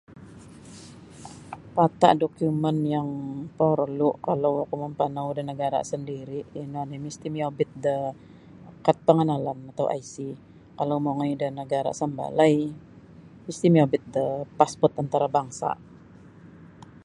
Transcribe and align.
Pata 1.75 2.09
dokumen 2.21 2.77
yang 2.95 3.09
parlu 3.57 4.09
kalau 4.27 4.51
oku 4.63 4.75
mempanau 4.83 5.27
da 5.37 5.43
negara 5.51 5.79
sendiri 5.91 6.39
ino 6.61 6.81
ni 6.89 6.97
misti 7.05 7.27
miyobit 7.35 7.69
da 7.85 7.97
kad 8.85 8.97
panganalan 9.05 9.59
atau 9.71 9.85
IC, 10.01 10.15
kalau 10.77 10.97
mongoi 11.05 11.33
da 11.41 11.47
nagara 11.57 11.91
sambalai 11.99 12.55
misti 13.45 13.67
miyobit 13.73 14.03
da 14.15 14.25
passport 14.57 14.93
antarabangsa. 15.01 15.71